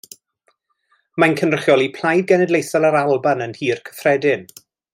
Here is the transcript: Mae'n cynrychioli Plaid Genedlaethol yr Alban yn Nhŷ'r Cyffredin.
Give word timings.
Mae'n 1.23 1.35
cynrychioli 1.41 1.89
Plaid 1.97 2.25
Genedlaethol 2.31 2.89
yr 2.91 2.99
Alban 3.03 3.45
yn 3.49 3.55
Nhŷ'r 3.59 3.83
Cyffredin. 3.91 4.49